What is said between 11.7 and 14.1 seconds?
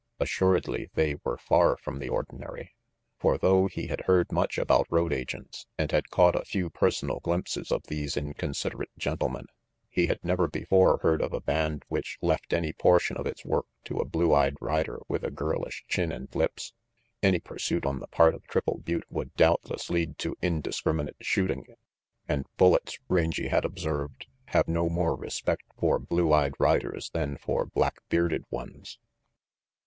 which left any portion of its work to a